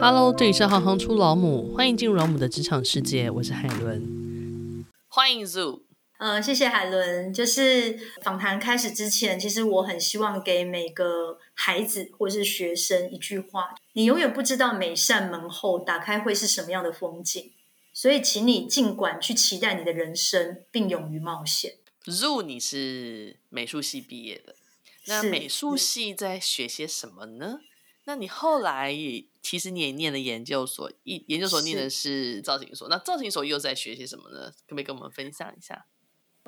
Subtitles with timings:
[0.00, 5.82] Hello，这里是行行出老母，欢迎进入老母的职场世界，我是海伦，欢迎 Zoo。
[6.18, 7.32] 嗯、呃，谢谢海伦。
[7.32, 17.52] 就是访谈开始之前，其实我很希望给每个孩子或是学生一句话：你永远不知道每扇门后打开会是什么样的风景，
[17.92, 21.74] 所以请你尽管去期待你的人生，并勇于冒险。
[22.06, 24.54] Zoo，你是美术系毕业的，
[25.06, 27.60] 那美术系在学些什么呢？
[28.06, 34.50] 那你后来也其实你也念了研究所，一研究所念的是造型所，那造型所又在学些什么呢？
[34.66, 35.86] 可不可以跟我们分享一下？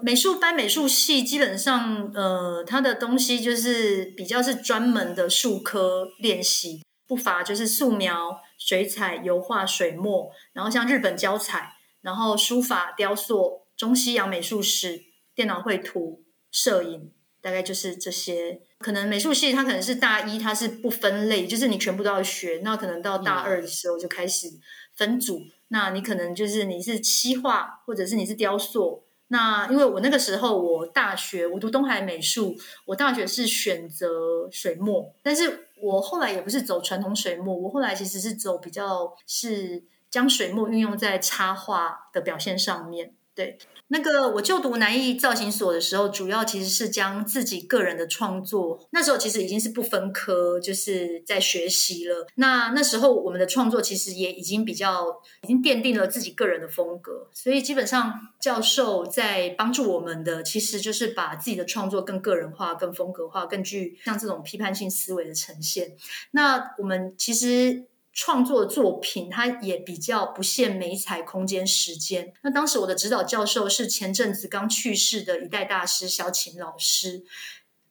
[0.02, 17.10] 美术班、美术系基本上，呃，它的东西就是比较是专门的术科练习，不乏就是素描、水彩、油画、水墨，然后像日本胶彩，然后书法、雕塑、中西洋美术史、电脑绘图、摄影，
[17.46, 18.60] 大概就是这些。
[18.78, 22.60] 可能美术系它可能是大一，它是不分类，就是你全部都要学。
[22.64, 24.48] 那可能到大二的时候就开始
[24.96, 29.04] 分组，嗯、那你可能就是你是漆画，或者是你是雕塑。
[29.28, 43.56] 那因为我那个时候我大学我读东海美术，我大学是选择水墨，但是我后来也不是走传统水墨，我后来其实是走比较是将水墨运用在插画的表现上面，对。
[43.88, 52.26] 那个我就读南艺造型所的时候，主要其实是将自己个人的创作，那时候其实已经是不分科，就是在学习了。
[52.34, 65.94] 那那时候我们的创作其实也已经比较已经奠定了自己个人的风格，所以基本上教授在帮助我们的，其实就是把自己的创作更个人化、更风格化、更具像这种批判性思维的呈现。
[66.32, 67.84] 那我们其实。
[68.18, 72.32] 创作的作品，它也比较不限美材、空间、时间。
[72.42, 77.24] 那当时我的指导教授是前阵子刚去世的一代大师萧琴老师。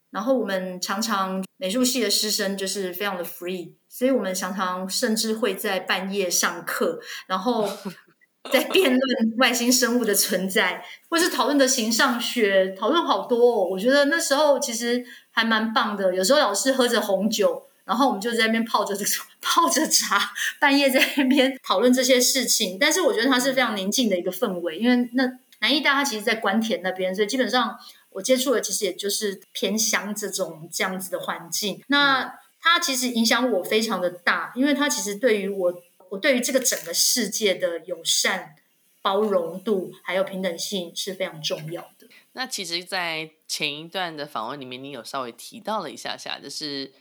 [0.10, 7.70] 然后我们常常美术系的师生就是非常的 free，所以我们常常甚至会在半夜上课，然后
[8.52, 13.68] 在辩论外星生物的存在，或是讨论的形上学，讨论好多哦。
[13.70, 16.16] 我觉得那时候其实还蛮棒的。
[16.16, 17.68] 有时候老师喝着红酒。
[17.86, 22.80] 然后我们就在那边泡着这种 泡着茶，半夜在那边讨论这些事情。
[22.80, 25.24] 但是我觉得它是非常宁静的一个氛围，因为那
[25.60, 27.78] 南艺大它其实，在关田那边，所以基本上
[28.10, 31.82] 我接触的其实也就是偏乡这种这样子的环境。
[31.88, 38.56] 那它其实影响我非常的大，因为它其实对于我，我对于这个整个世界的友善、
[39.04, 42.08] 包容度还有平等性是非常重要的。
[42.34, 46.92] 那其实，在前一段的访问里面，你有稍微提到了一下下，就是。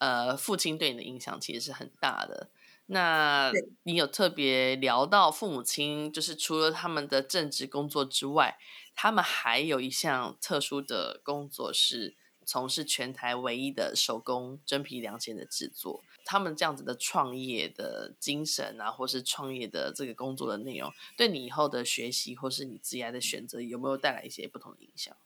[0.00, 2.48] 呃，父亲对你的影响其实是很大的。
[2.86, 3.52] 那
[3.84, 8.58] 你有特别聊到父母亲，就是除了他们的正职工作之外，
[8.96, 16.02] 他们还有一项特殊的工作是从事全台唯一的手工真皮凉鞋的制作。
[16.24, 25.16] 他们这样子的创业的精神啊，或是创业的这个工作的内容，对你以后的学习或是你职业的选择，有没有带来一些不同的影响？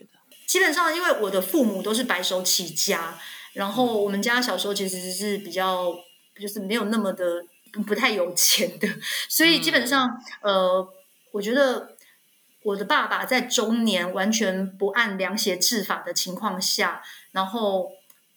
[0.00, 0.46] 你觉得？
[0.46, 3.18] 基本上，因为我的父母都是白手起家。
[3.54, 5.94] 然后我们家小时候其实是比较，
[6.40, 7.44] 就是没有那么的
[7.86, 8.88] 不太有钱的，
[9.28, 10.88] 所以基本上，嗯、呃，
[11.32, 11.94] 我觉得
[12.62, 17.90] 我的爸爸在中年完全不按凉鞋制法的情况下，然后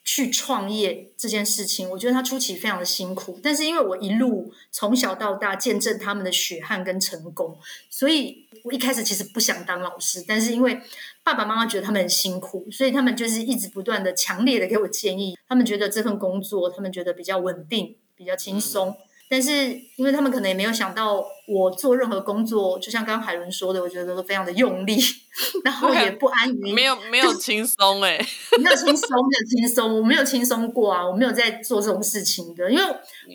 [0.06, 7.58] 去创业这件事情，我觉得他初期非常的辛苦，但是因为我一路从小到大见证他们的血汗跟成功，
[7.90, 10.80] 所以我一开始其实不想当老师，但是因为
[11.24, 15.36] 爸爸妈妈觉得他们很辛苦，所以他们就是一直不断的、强烈的给我建议。
[15.50, 18.96] 他们觉得这份工作，他们觉得比较稳定、比较轻松。
[19.36, 24.98] 但是，因为他们可能也没有想到，我做任何工作，就像刚刚海伦说的，我觉得都非常的用力，
[25.66, 26.72] 然后也不安于。
[26.72, 28.18] 没有 没有轻松哎，
[28.64, 32.72] 没有轻松，没有轻松，我没有轻松过啊，我没有在做这种事情的。
[32.72, 32.84] 因为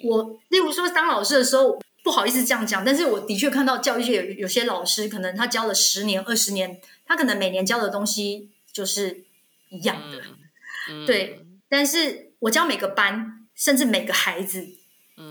[0.04, 6.80] 我，例如说当老师的时候，不好意思这样讲，但是我的确看到教育界有有些老师，可能他教了十年、二十年。
[7.06, 9.24] 他可能每年教的东西就是
[9.68, 10.18] 一样的，
[10.88, 11.44] 嗯嗯、对。
[11.68, 14.72] 但是我教每个班，甚至每个孩子，嗯、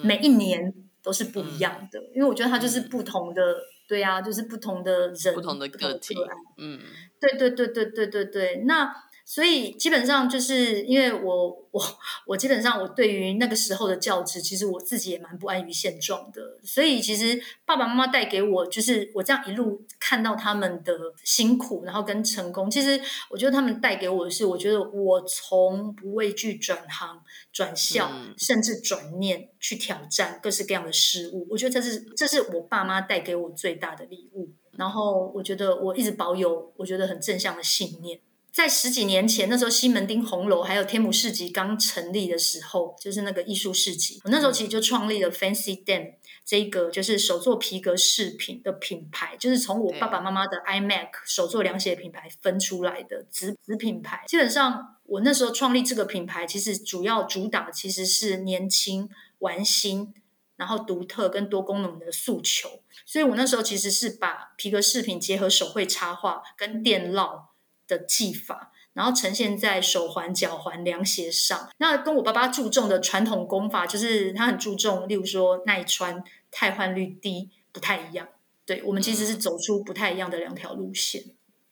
[0.04, 3.58] 每一年都是不一样的，嗯、因为我觉得他就是不同的，嗯、
[3.88, 6.28] 对啊，就是不同的人，不同的个体，个
[6.58, 6.80] 嗯，
[7.20, 8.94] 对对对对对对对，那。
[9.30, 11.80] 所以基本上就是因为我我
[12.26, 16.58] 我基本上我对于那个时候的教职，其实我自己也蛮不安于现状的。
[16.64, 22.72] 所以其实爸爸妈妈带给我，就是我这样一路看到他们的辛苦，然后跟成功。
[22.72, 23.00] 其实
[23.30, 27.22] 我觉得他们带给我的是，我觉得我从不畏惧转行、
[27.54, 31.46] 转校，嗯、甚至转念去挑战各式各样的事物。
[31.52, 34.50] 我觉得这是这是我爸妈带给我最大的礼物。
[34.76, 38.20] 然后我觉得我一直保有我觉得很正向的信念。
[38.60, 54.26] 在十几年前，那时候西门町红楼还有天母市集刚成立的时候，就是那个艺术市集，我那时候其实就创立了 Fancy Dan 这一个就是手做皮革饰品的品牌，就是从我爸爸妈妈的 iMac 手做凉鞋品牌分出来的子子品牌。
[54.28, 59.08] 基本上，我那时候创立这个品牌，其实主要主打其实是年轻、
[59.38, 60.14] 玩新，
[60.58, 62.82] 然后独特跟多功能的诉求。
[63.06, 67.44] 所以我那时候其实是把皮革饰品结合手绘插画跟电烙。
[67.90, 71.70] 的技法，然后呈现在手环、脚环、凉鞋上。
[71.80, 78.30] 那跟我爸爸注重的传统功法，就是他很注重，例如说耐穿、汰换率低，不太一样。
[78.66, 81.24] 对，我们其实是走出不太一样的两条路线。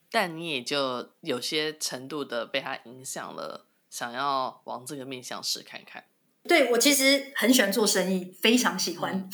[0.10, 6.06] 但你也就有些程度的被他影响了，想要往这个面向试看看。
[6.48, 9.30] 对，我其实很喜欢做生意，非常喜欢。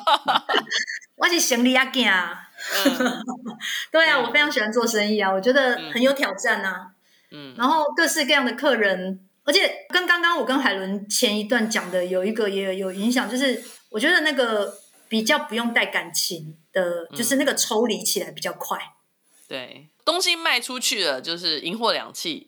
[1.16, 2.49] 我是生意仔囝。
[2.84, 3.24] 嗯、
[3.90, 6.92] 对啊，我非常喜欢做生意啊，我觉得很有挑战啊。
[7.30, 14.78] 嗯，然后各式各样的客人，而且跟刚刚我跟海伦前一段讲的有一个也有影响，就是我觉得那个
[15.08, 18.78] 比较不用带感情的，就是那个抽离起来比较快。
[19.48, 22.46] 对，东西卖出去了，就是银货两訖。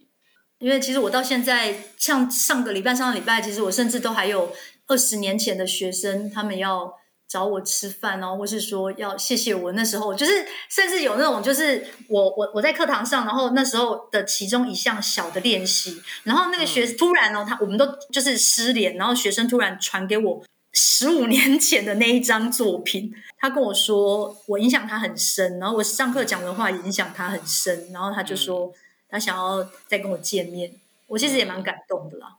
[0.59, 4.55] 因为其实我到现在，像上个礼拜、上个礼拜，其实我甚至都还有
[4.87, 7.01] 二十年前的学生，他们要。
[7.33, 28.71] 找我吃饭哦，或是说要谢谢我那时候，就是甚至有那种，就是我我我在课堂上，然后那时候的其中一项小的练习，然后那个学生突然哦，他我们都就是失联，然后学生突然传给我十五年前的那一张作品，他跟我说我影响他很深，然后我上课讲的话也影响他很深，然后他就说
[29.09, 30.75] 他想要再跟我见面，
[31.07, 32.37] 我其实也蛮感动的啦。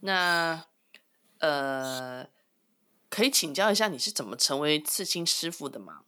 [0.00, 0.64] 那
[1.38, 2.26] 呃。
[3.10, 5.98] 可以请教一下，你是怎么成为刺青师傅的吗？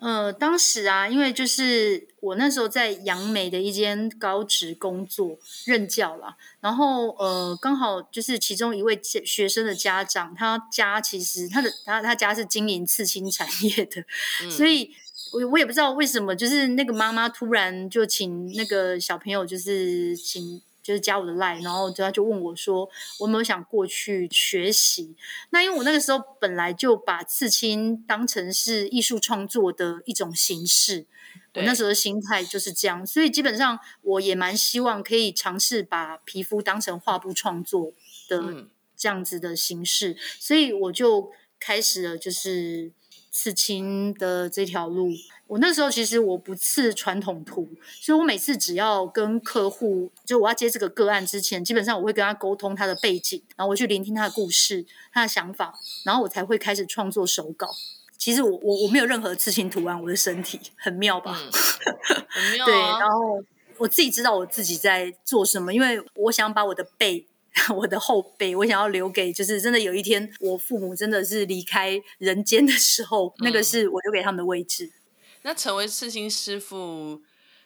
[0.00, 14.02] 呃，当时啊，因为就是我那时候在杨梅的一间高职工作任教啦，然后呃，刚好就是其中一位学生的家长，他家其实他的他他家是经营刺青产业的，
[14.42, 14.90] 嗯、所以
[15.32, 20.60] 我我也不知道为什么，就是那个妈妈突然就请那个小朋友，就是请。
[20.82, 22.88] 就是加我的 line，然后他就问我说
[23.20, 25.14] ：“我有没有想过去学习？”
[25.50, 31.06] 那因为我那个时候本来就把刺青当成是艺术创作的一种形式，
[31.54, 37.92] 我那时候的心态就是这样，所以基本上我也蛮希望可以尝试把皮肤当成画布创作
[38.28, 38.66] 的
[38.96, 42.92] 这样子的形式，所以我就开始了就是
[43.30, 45.10] 刺青的这条路。
[45.50, 47.68] 我那时候其实我不刺传统图，
[48.00, 55.74] 所以我每次只要跟客户，就我要接这个个案之前，基本上我会跟他沟通他的背景，然后我去聆听他的故事、他的想法，
[56.04, 57.68] 然后我才会开始创作手稿。
[58.16, 61.36] 其实我我我没有任何刺青图案，我的身体很妙吧？
[61.36, 61.50] 嗯、
[62.30, 62.66] 很妙、啊。
[62.66, 63.42] 对，然后
[63.78, 67.26] 我自己知道我自己在做什么，因为我想把我的背、
[67.76, 74.92] 我的后背，我想要留给，就是真的有一天我父母真的是离开人间的时候，嗯、那个是我留给他们的位置。
[75.42, 77.22] 那成为刺青师傅，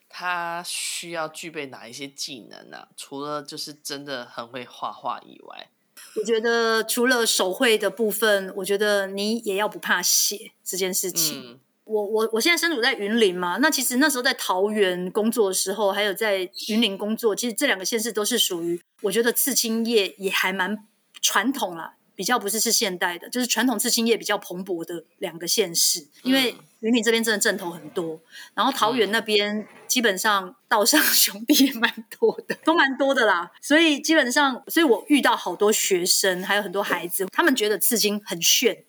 [0.08, 2.88] 他需要具备哪一些技能呢、啊？
[2.96, 5.68] 除了就是真的很会画画以外，
[6.16, 11.42] 我觉得除了手绘的部分，我觉得你也要不怕写这件事情。
[11.42, 20.86] 嗯、我我我现在身处在云林嘛，那其实那时候在桃园工作的时候，还有在云林工作，其实这两个县市都是属于我觉得刺青业也还蛮
[21.20, 21.96] 传统啦。
[22.14, 28.20] 比较不是是现代的，就是传统刺青业比较蓬勃的两个县市，因为云林这边真的正头很多，
[28.54, 33.50] 然后桃园那边基本上道上 兄弟也蛮多的，都蛮多的啦。
[33.60, 38.84] 所以基本上，所以我遇到好多学生，还有很多孩子，他们觉得刺青很炫，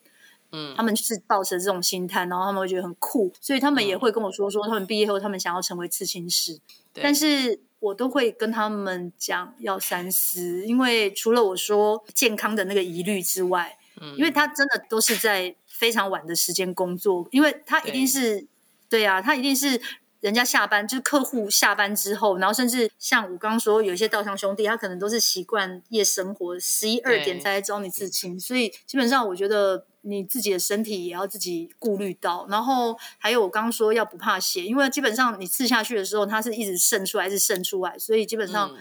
[0.52, 6.60] 嗯，他们是抱着这种心态，然后他们会觉得很酷，所以他们也会跟我说说，他们毕业后他们想要成为刺青师，
[6.94, 7.60] 但是。
[7.86, 18.40] 我都会跟他们讲要三思，因为除了我说健康的那个疑虑之外，嗯，因为他真的都是在非常晚的时间工作，因为他一定是
[18.88, 19.80] 对，对啊，他一定是
[20.26, 29.86] 人家下班，就是客户下班之后，然后甚至像我刚刚说，有一些道上兄弟，他可能都是习惯夜生活，十一二点才来找你刺青，所以基本上我觉得。
[30.08, 38.72] 你自己的身体也要自己顾虑到，然后还有我刚刚说要不怕血，因为基本上你刺下去的时候，它是一直渗出来，一直渗出来，所以基本上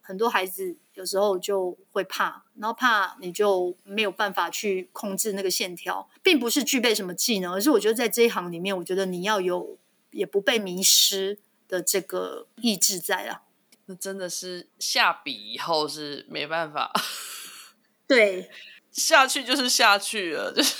[0.00, 9.76] 很多孩子有时候就会怕，然后怕你就没有办法去控制那个线条，并不是具备什么技能，而是我觉得在这一行里面，我觉得你要有
[10.18, 13.42] 也不被迷失的这个意志在啊。
[13.86, 16.92] 那真的是下笔以后是没办法，
[18.06, 18.50] 对。
[18.90, 20.74] 下去就是下去了，就是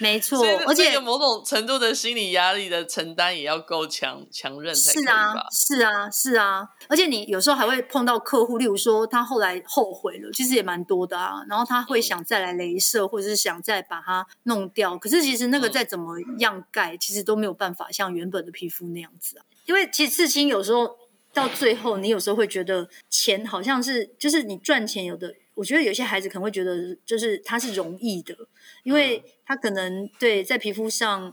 [0.00, 5.12] 没错，而且有某种程度的心理压力的承担也要够强强韧才可以吧？
[5.12, 6.68] 是啊，是啊，是啊。
[6.88, 11.44] 而且你有时候还会碰到客户，例如说他后来后悔了，其实也蛮多的啊。
[11.48, 14.98] 然后他会想再来镭射，或者是想再把它弄掉。
[14.98, 19.44] 可是其实那个再怎么样盖，其实都没有办法像原本的皮肤那样子啊。
[19.66, 20.96] 因为其实刺青有时候
[21.32, 25.34] 到最后，你有时候会觉得钱好像是，就是你赚钱有的。
[25.54, 28.36] 我觉得有些孩子可能会觉得，就是他是容易的，
[28.82, 31.32] 因为他可能对在皮肤上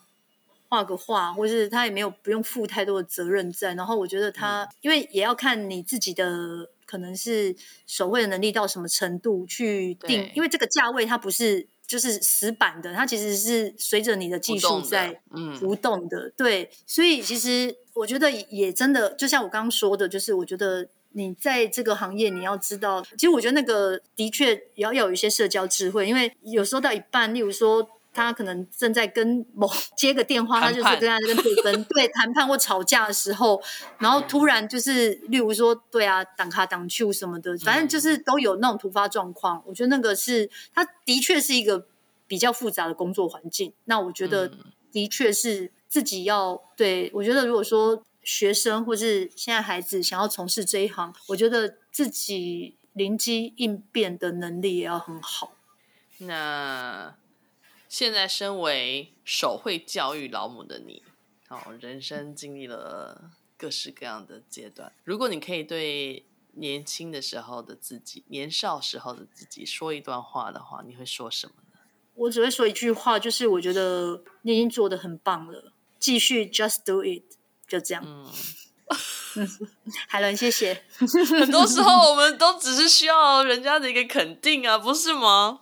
[0.69, 3.73] 画个画，或是他也没有不用负太多的责任在。
[3.73, 7.55] 然后我觉得他，因为也要看你自己的可能是
[7.87, 15.19] 手绘的能力到什么程度去定，因为这个价位它不是就是死板的，它其实是随着你的技术在
[15.59, 16.29] 浮动的。
[16.37, 20.87] 对，所以其实我觉得也真的，就像我刚刚说的，就是我觉得。
[21.13, 33.61] 你在这个行业，你要知道，其实我觉得那个的确也要有一些社交智慧，因为有时候到一半，例如说他可能正在跟某接个电话，他就是跟他跟对方 对谈判或吵架的时候，
[33.99, 39.61] 然后突然就是例如说对啊，挡卡挡去什么的，反正就是都有那种突发状况。
[39.65, 41.85] 我觉得那个是他的确是一个
[42.27, 43.73] 比较复杂的工作环境。
[43.85, 44.51] 那我觉得
[44.91, 48.01] 的确是自己要对，我觉得如果说。
[48.23, 55.53] 学生或是现在孩子想要从事这一行，我觉得自己灵机应变的能力也要很好。
[56.19, 57.15] 那
[57.89, 61.01] 现在身为手绘教育老母的你，
[61.49, 64.93] 哦，人生经历了各式各样的阶段。
[65.03, 66.23] 如果你可以对
[66.53, 71.79] 年轻的时候的自己、年少时候的自己说一段话的话，你会说什么呢？
[72.13, 77.23] 我只会说一句话，就是我觉得你已经做得很棒了，继续 just do it。
[77.71, 79.47] 就这样，嗯，
[80.09, 80.83] 海伦，谢谢。
[81.39, 85.61] 很多时候，我们都只是需要人家的一个肯定啊，不是吗？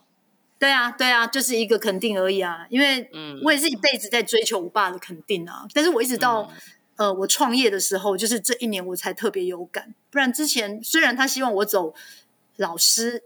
[0.58, 2.66] 对啊，对啊，就是一个肯定而已啊。
[2.72, 3.08] 因为，
[3.44, 5.68] 我也是一辈子在追求我爸的肯定啊。
[5.72, 6.52] 但是我一直到、
[6.96, 9.94] 嗯、呃，我创业的时候，就是这一年我才特别有感。
[10.10, 11.94] 不然之前，虽然他希望我走
[12.58, 13.22] 老师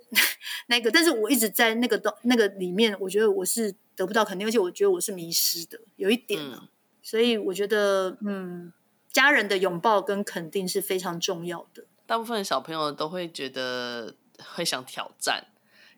[0.68, 6.60] 那个，但是我一直在那个那个里面，我觉得我是得不到肯定，而且我觉得我是迷失的，有一点呢、啊。
[6.64, 6.68] 嗯
[7.04, 8.74] 所以我觉得，嗯，
[9.12, 11.86] 家人的拥抱跟肯定是非常重要的。
[12.06, 14.16] 大部分小朋友都会觉得
[14.56, 15.46] 会想挑战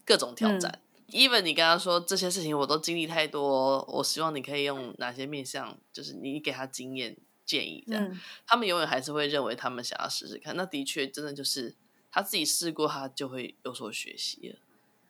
[0.03, 0.81] 各种挑战。
[1.07, 10.55] 嗯、Even 你跟他说这些事情我都经历太多，我希望你可以用哪些面向，就是你给他经验建议这样，嗯、他们永远还是会认为他们想要试试看。
[10.55, 11.75] 那的确真的就是
[12.11, 14.55] 他自己试过，他就会有所学习了。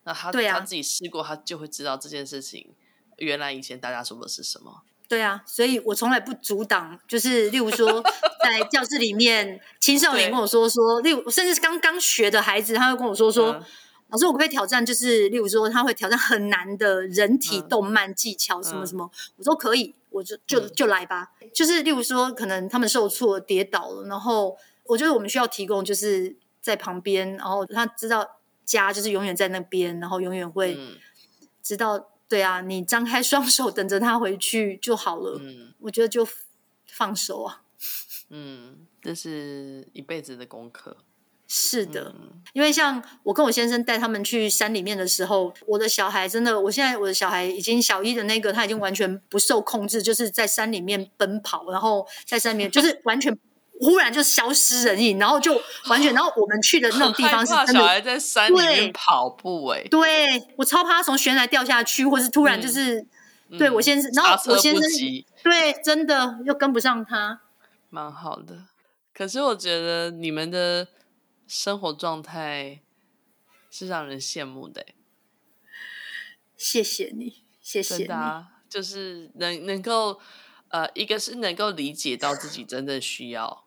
[0.03, 2.73] 那他对、啊、他自己试过，他就会知道这件事情
[3.17, 4.83] 原来以前大家说的是什么。
[5.07, 8.03] 对啊，所以我从来不阻挡，就是例如说，
[8.43, 13.63] 在教室里面，青少年跟我说说，例如甚至是刚刚学的孩子，他会跟我说说，嗯、
[14.09, 21.33] 老师，我可不可以挑战，就是例如说，他会挑战很难的人体动漫技巧，什么什么，嗯、我说可以，我就就就来吧。
[21.41, 30.75] 嗯、就是例如说，可能他们受挫跌倒了，然后我觉得我们需要提供，就是在旁边，然后他知道家就是永远在那边，然后永远会
[31.61, 32.07] 知道。
[32.27, 35.37] 对啊，你张开双手等着他回去就好了。
[35.41, 36.27] 嗯，我觉得就
[36.87, 37.61] 放手啊。
[38.29, 40.97] 嗯，这是一辈子的功课。
[41.47, 53.37] 是的，嗯，因为像我跟我先生带他们去山里面的时候，我的小孩真的，我现在我的小孩已经小一的那个，他已经完全不受控制，就是在山里面奔跑，然后在山里面就是完全。
[53.81, 63.05] 忽然就消失人影，然后就完全，然后我们去的那种地方是真的，小孩在山里面跑步哎，对，我超怕他从悬崖掉下去，或是突然就是，
[63.49, 64.81] 嗯、对我先生，然后我先生
[65.43, 67.41] 对，真的又跟不上他，
[67.89, 68.65] 蛮好的。
[69.13, 70.87] 可是我觉得你们的
[71.45, 72.79] 生活状态
[73.69, 74.85] 是让人羡慕的，
[76.55, 80.19] 谢谢你，谢谢你，啊、就是能能够
[80.69, 83.64] 呃，一个是能够理解到自己真正需要。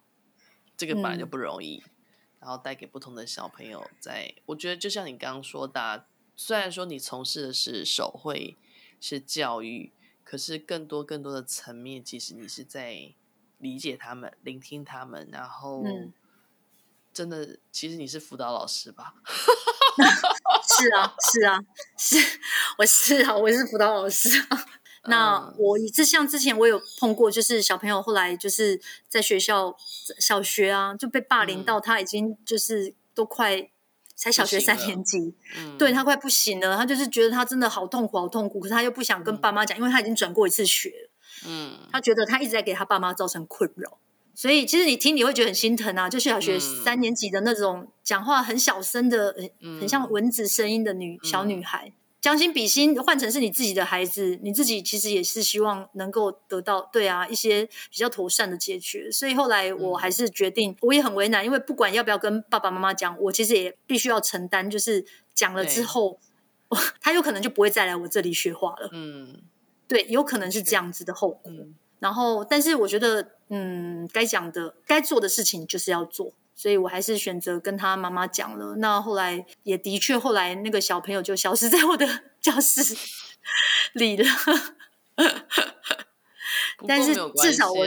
[0.78, 1.90] 这个本来就不容易，嗯、
[2.40, 6.06] 然后带给不同的小朋友在，在我觉得就像你刚刚说的，
[6.36, 8.56] 虽然说你从事的是手绘，
[9.00, 9.92] 是教育，
[10.22, 13.12] 可是更多更多的层面，其实你是在
[13.58, 15.84] 理解他们、聆听他们，然后
[17.12, 19.14] 真的，嗯、其实你是辅导老师吧？
[19.98, 21.58] 是啊，是啊，
[21.98, 22.16] 是，
[22.78, 24.64] 我是啊，我是辅导老师啊。
[25.08, 29.76] 那我一直像之前我有碰过，就是小朋友后来就是在学校
[30.18, 33.68] 小学啊就被霸凌到，他已经就是都快
[34.14, 40.92] 才小学三年级，嗯、对他快不行了，他就是觉得他真的好痛苦好痛苦，可是他又不想跟爸妈讲，嗯、因为他已经转过一次学，
[41.46, 43.98] 嗯，他觉得他一直在给他爸妈造成困扰，
[44.34, 51.92] 所以其实你听你会觉得很心疼啊，就是小学三年级的那种讲话很小声的，嗯、很像蚊子声音的女小女孩。
[52.20, 59.10] 将心比心，换成是你自己的孩子，你自己其实也是希望能够得到对啊一些比较妥善的解决。
[59.10, 66.18] 所以后来我还是决定，嗯、我也很为难，因为不管要不要跟爸爸妈妈讲，我其实也必须要承担，就是讲了之后，
[67.00, 68.90] 他有可能就不会再来我这里学画了。
[68.92, 69.40] 嗯，
[69.86, 71.52] 对，有可能是这样子的后果。
[71.52, 76.32] 嗯、然后，但是我觉得，嗯，该讲的、该做的事情就是要做。
[76.58, 78.74] 所以我还是选择跟他妈妈讲了。
[78.78, 82.04] 那后来也的确，后来那个小朋友就消失在我的
[82.42, 82.96] 教室
[83.94, 84.24] 里了。
[86.84, 87.86] 但是至少我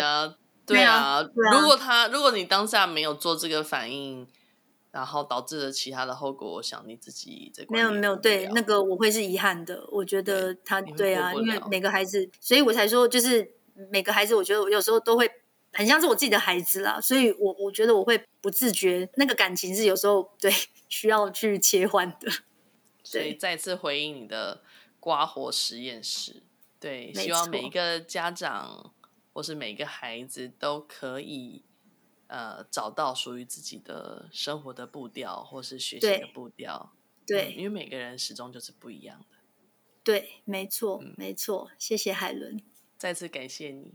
[0.65, 4.25] 对啊，如果他如果你当下没有做这个反应，
[4.91, 9.85] 然后导致了其他的后果，我想你自己这没有没有对那个我会是遗憾的。
[9.91, 13.51] 我觉得他对啊，因为每个孩子，所以我才说就是
[13.91, 15.29] 每个孩子，我觉得我有时候都会。
[15.73, 20.51] 很像是我自己的孩子啦，所以我我觉得我会不自觉，那个感情是有时候对
[20.89, 22.31] 需要去切换的。
[23.03, 24.63] 所以再次回应你的
[24.99, 26.43] 刮火实验室，
[26.79, 28.93] 对，希望每一个家长
[29.33, 31.63] 或是每一个孩子都可以
[32.27, 36.93] 呃找到属于自己的生活的步调，或是学习的步调。
[37.25, 39.37] 对，嗯，因为每个人始终就是不一样的。
[40.03, 41.71] 对，没错，嗯，没错。
[41.77, 42.61] 谢谢海伦，
[42.97, 43.93] 再次感谢你。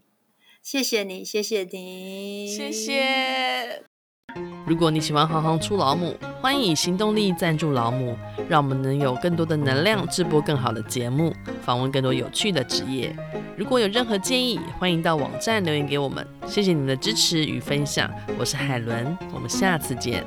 [0.67, 3.85] 谢谢你，谢谢你，谢谢。
[4.67, 8.17] 如果你喜欢行行出老母，欢迎以行动力赞助老母，
[8.49, 11.33] 让我们能有更多的能量制播更好的节目，
[11.63, 13.15] 访问更多有趣的职业。
[13.57, 16.27] 如果有任何建议，欢迎到网站留言给我们。
[16.49, 20.25] 谢谢你们的支持与分享，我是海伦，我们下次见。